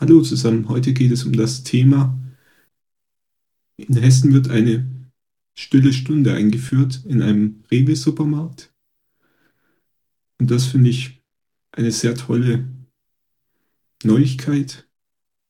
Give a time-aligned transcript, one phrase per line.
[0.00, 2.18] Hallo zusammen, heute geht es um das Thema.
[3.76, 4.88] In Hessen wird eine
[5.54, 8.72] stille Stunde eingeführt in einem Rewe-Supermarkt.
[10.38, 11.22] Und das finde ich
[11.72, 12.66] eine sehr tolle
[14.02, 14.88] Neuigkeit.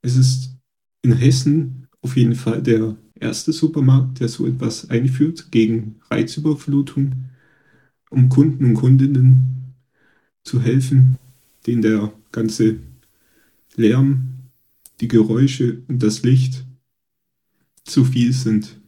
[0.00, 0.56] Es ist
[1.02, 7.12] in Hessen auf jeden Fall der erste Supermarkt, der so etwas einführt gegen Reizüberflutung,
[8.10, 9.76] um Kunden und Kundinnen
[10.42, 11.16] zu helfen,
[11.64, 12.80] denen der ganze
[13.76, 14.50] Lärm,
[15.00, 16.64] die Geräusche und das Licht
[17.84, 18.80] zu viel sind.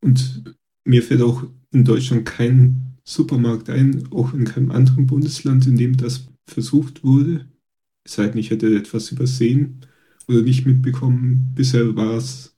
[0.00, 5.76] Und mir fällt auch in Deutschland kein Supermarkt ein, auch in keinem anderen Bundesland, in
[5.76, 7.46] dem das versucht wurde.
[8.04, 9.80] Es sei denn, ich hätte etwas übersehen
[10.28, 11.52] oder nicht mitbekommen.
[11.54, 12.56] Bisher war es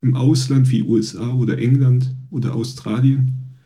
[0.00, 3.56] im Ausland wie USA oder England oder Australien,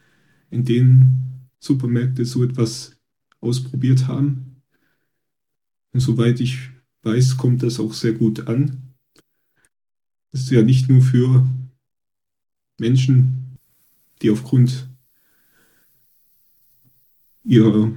[0.50, 2.96] in denen Supermärkte so etwas
[3.40, 4.51] ausprobiert haben.
[5.92, 6.70] Und soweit ich
[7.02, 8.94] weiß, kommt das auch sehr gut an.
[10.30, 11.46] Das ist ja nicht nur für
[12.78, 13.58] Menschen,
[14.22, 14.88] die aufgrund
[17.44, 17.92] ihrer,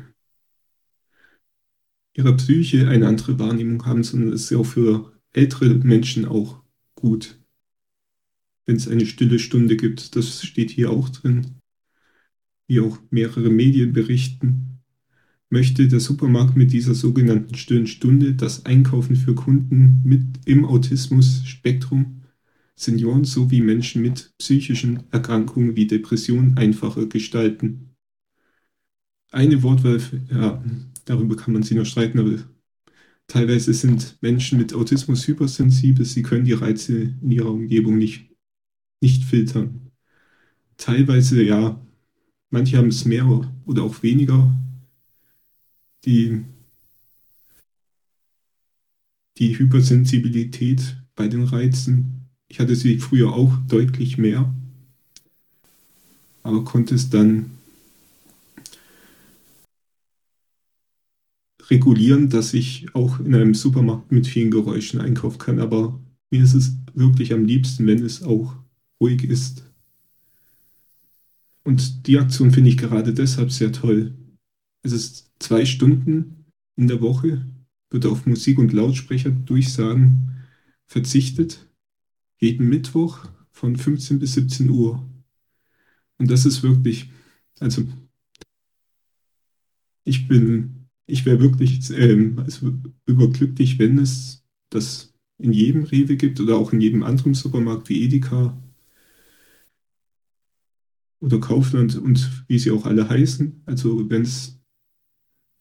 [2.14, 6.62] ihrer Psyche eine andere Wahrnehmung haben, sondern es ist ja auch für ältere Menschen auch
[6.96, 7.40] gut,
[8.66, 10.16] wenn es eine stille Stunde gibt.
[10.16, 11.62] Das steht hier auch drin,
[12.68, 14.75] wie auch mehrere Medien berichten
[15.50, 22.22] möchte der Supermarkt mit dieser sogenannten stillen das Einkaufen für Kunden mit im Autismus-Spektrum,
[22.76, 27.96] Senioren sowie Menschen mit psychischen Erkrankungen wie Depressionen einfacher gestalten.
[29.32, 30.64] Eine Wortwahl, ja,
[31.06, 32.38] darüber kann man sich noch streiten, aber
[33.28, 38.30] teilweise sind Menschen mit Autismus hypersensibel, sie können die Reize in ihrer Umgebung nicht,
[39.02, 39.92] nicht filtern.
[40.78, 41.82] Teilweise, ja,
[42.50, 43.26] manche haben es mehr
[43.66, 44.54] oder auch weniger
[46.06, 46.44] die,
[49.38, 52.28] die Hypersensibilität bei den Reizen.
[52.48, 54.54] Ich hatte sie früher auch deutlich mehr,
[56.44, 57.52] aber konnte es dann
[61.70, 65.60] regulieren, dass ich auch in einem Supermarkt mit vielen Geräuschen einkaufen kann.
[65.60, 66.00] Aber
[66.30, 68.56] mir ist es wirklich am liebsten, wenn es auch
[69.02, 69.64] ruhig ist.
[71.64, 74.14] Und die Aktion finde ich gerade deshalb sehr toll.
[74.84, 77.46] Es ist zwei Stunden in der Woche
[77.90, 80.46] wird auf Musik und Lautsprecher Durchsagen
[80.86, 81.68] verzichtet.
[82.40, 85.08] Jeden Mittwoch von 15 bis 17 Uhr.
[86.18, 87.10] Und das ist wirklich,
[87.60, 87.88] also
[90.04, 92.74] ich bin, ich wäre wirklich ähm, also
[93.06, 98.04] überglücklich, wenn es das in jedem Rewe gibt oder auch in jedem anderen Supermarkt wie
[98.04, 98.58] Edeka
[101.20, 103.64] oder Kaufland und wie sie auch alle heißen.
[103.66, 104.60] Also wenn es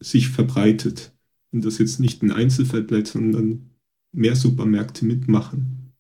[0.04, 1.12] sich verbreitet
[1.52, 3.70] und das jetzt nicht ein Einzelfall bleibt, sondern
[4.12, 5.92] mehr Supermärkte mitmachen.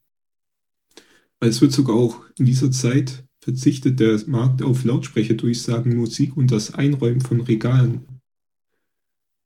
[1.40, 6.72] Es wird sogar auch in dieser Zeit verzichtet der Markt auf Lautsprecherdurchsagen, Musik und das
[6.72, 8.06] Einräumen von Regalen.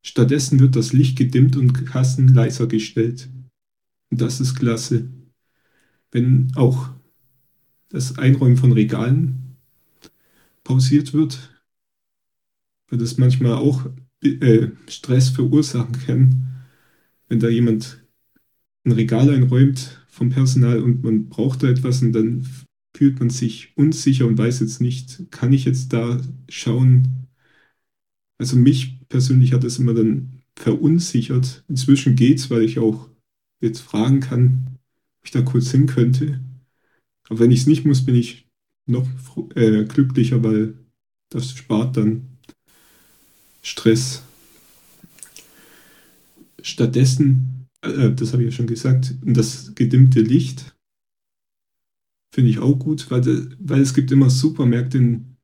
[0.01, 3.29] Stattdessen wird das Licht gedimmt und Kassen leiser gestellt.
[4.09, 5.09] Und das ist klasse.
[6.11, 6.89] Wenn auch
[7.89, 9.57] das Einräumen von Regalen
[10.63, 11.61] pausiert wird,
[12.87, 13.85] wird es manchmal auch
[14.87, 16.45] Stress verursachen kann,
[17.27, 18.03] wenn da jemand
[18.85, 22.45] ein Regal einräumt vom Personal und man braucht da etwas und dann
[22.95, 26.19] fühlt man sich unsicher und weiß jetzt nicht, kann ich jetzt da
[26.49, 27.27] schauen?
[28.37, 31.63] Also mich persönlich hat das immer dann verunsichert.
[31.67, 33.09] Inzwischen geht's, weil ich auch
[33.61, 34.77] jetzt fragen kann,
[35.19, 36.39] ob ich da kurz hin könnte.
[37.29, 38.47] Aber wenn ich es nicht muss, bin ich
[38.85, 39.07] noch
[39.55, 40.73] äh, glücklicher, weil
[41.29, 42.28] das spart dann
[43.69, 44.23] Stress.
[46.61, 50.75] Stattdessen, äh, das habe ich ja schon gesagt, das gedimmte Licht
[52.33, 55.37] finde ich auch gut, weil, weil es gibt immer Supermärkte, in,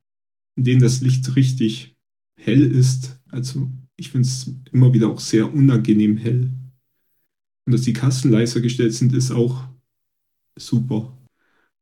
[0.56, 1.96] in denen das Licht richtig
[2.36, 3.18] hell ist.
[3.28, 6.50] Also ich finde es immer wieder auch sehr unangenehm hell.
[7.64, 9.68] Und dass die Kassen leiser gestellt sind, ist auch
[10.56, 11.16] super.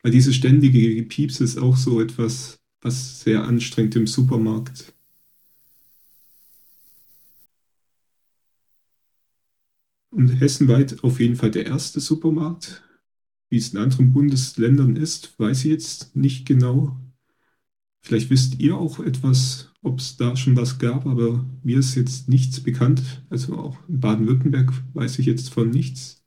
[0.03, 4.94] Weil dieses ständige Gepieps ist auch so etwas, was sehr anstrengend im Supermarkt
[10.17, 12.83] hessenweit auf jeden Fall der erste Supermarkt.
[13.51, 16.99] Wie es in anderen Bundesländern ist, weiß ich jetzt nicht genau.
[18.03, 22.29] Vielleicht wisst ihr auch etwas, ob es da schon was gab, aber mir ist jetzt
[22.29, 23.03] nichts bekannt.
[23.31, 26.23] Also auch in Baden-Württemberg weiß ich jetzt von nichts.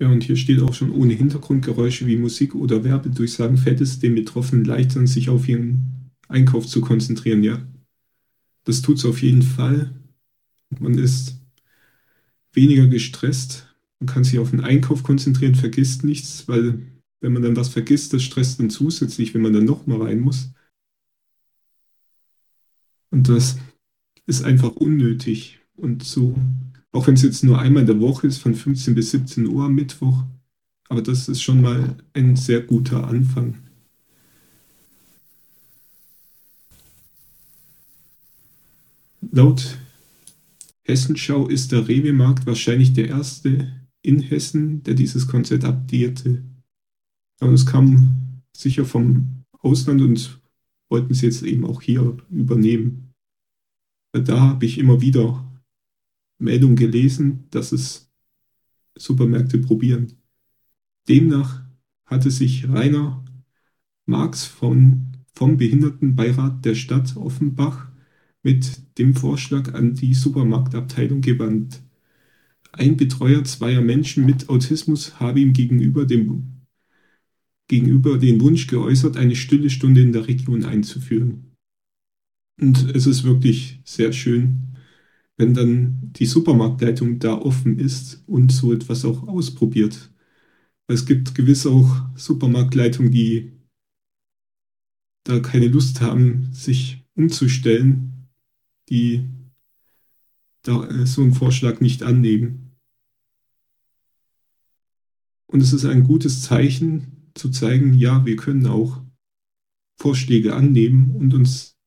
[0.00, 4.14] Ja, und hier steht auch schon ohne Hintergrundgeräusche wie Musik oder Werbedurchsagen fällt es den
[4.14, 7.42] Betroffenen leichter, sich auf ihren Einkauf zu konzentrieren.
[7.42, 7.62] Ja,
[8.64, 9.94] Das tut es auf jeden Fall.
[10.78, 11.38] Man ist
[12.52, 13.74] weniger gestresst.
[14.00, 16.80] Man kann sich auf den Einkauf konzentrieren, vergisst nichts, weil
[17.20, 20.50] wenn man dann was vergisst, das stresst dann zusätzlich, wenn man dann nochmal rein muss.
[23.10, 23.56] Und das
[24.26, 25.60] ist einfach unnötig.
[25.76, 26.36] Und so,
[26.92, 29.64] auch wenn es jetzt nur einmal in der Woche ist, von 15 bis 17 Uhr
[29.64, 30.24] am Mittwoch,
[30.88, 33.63] aber das ist schon mal ein sehr guter Anfang.
[39.36, 39.76] Laut
[40.84, 43.68] Hessenschau ist der Rewe-Markt wahrscheinlich der erste
[44.00, 46.44] in Hessen, der dieses Konzept abdierte.
[47.40, 50.40] Aber es kam sicher vom Ausland und
[50.88, 53.12] wollten sie jetzt eben auch hier übernehmen.
[54.12, 55.44] Da habe ich immer wieder
[56.38, 58.08] Meldungen gelesen, dass es
[58.96, 60.12] Supermärkte probieren.
[61.08, 61.60] Demnach
[62.04, 63.24] hatte sich Rainer
[64.06, 67.88] Marx von, vom Behindertenbeirat der Stadt Offenbach
[68.44, 71.82] mit dem Vorschlag an die Supermarktabteilung gewandt.
[72.72, 76.66] Ein Betreuer zweier Menschen mit Autismus habe ihm gegenüber, dem,
[77.68, 81.56] gegenüber den Wunsch geäußert, eine stille Stunde in der Region einzuführen.
[82.60, 84.76] Und es ist wirklich sehr schön,
[85.36, 90.12] wenn dann die Supermarktleitung da offen ist und so etwas auch ausprobiert.
[90.86, 93.52] Es gibt gewiss auch Supermarktleitungen, die
[95.24, 98.13] da keine Lust haben, sich umzustellen
[98.88, 99.28] die
[100.62, 102.76] da, äh, so einen Vorschlag nicht annehmen.
[105.46, 109.02] Und es ist ein gutes Zeichen zu zeigen, ja, wir können auch
[109.96, 111.78] Vorschläge annehmen und uns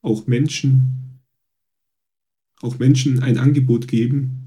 [0.00, 1.20] auch Menschen,
[2.60, 4.46] auch Menschen ein Angebot geben,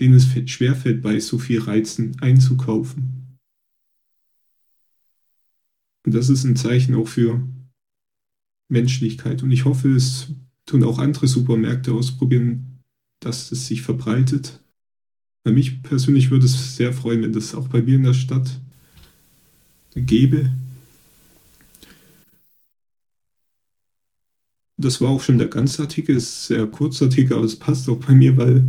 [0.00, 3.38] denen es schwerfällt, bei so viel Reizen einzukaufen.
[6.04, 7.48] Und das ist ein Zeichen auch für
[8.68, 9.42] Menschlichkeit.
[9.42, 10.32] Und ich hoffe, es
[10.66, 12.82] tun auch andere Supermärkte ausprobieren,
[13.20, 14.60] dass es sich verbreitet.
[15.44, 18.60] Bei mich persönlich würde es sehr freuen, wenn das auch bei mir in der Stadt
[19.94, 20.52] gäbe.
[24.76, 27.98] Das war auch schon der ganze Artikel, ist sehr kurzer Artikel, aber es passt auch
[27.98, 28.68] bei mir, weil,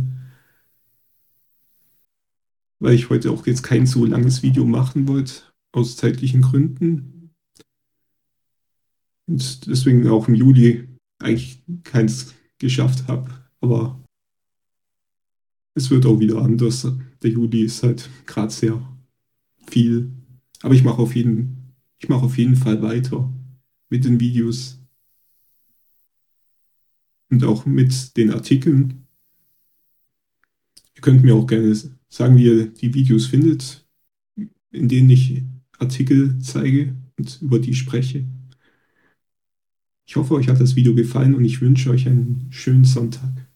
[2.78, 5.42] weil ich heute auch jetzt kein so langes Video machen wollte,
[5.72, 7.34] aus zeitlichen Gründen.
[9.26, 10.88] Und deswegen auch im Juli
[11.18, 13.30] eigentlich keins geschafft habe.
[13.60, 14.02] Aber
[15.74, 16.86] es wird auch wieder anders.
[17.22, 18.80] Der Juli ist halt gerade sehr
[19.68, 20.10] viel.
[20.62, 21.74] Aber ich mache auf jeden,
[22.08, 23.32] auf jeden Fall weiter
[23.90, 24.78] mit den Videos
[27.30, 29.06] und auch mit den Artikeln.
[30.94, 31.74] Ihr könnt mir auch gerne
[32.08, 33.86] sagen, wie ihr die Videos findet,
[34.70, 35.42] in denen ich
[35.78, 38.26] Artikel zeige und über die spreche.
[40.08, 43.47] Ich hoffe, euch hat das Video gefallen und ich wünsche euch einen schönen Sonntag.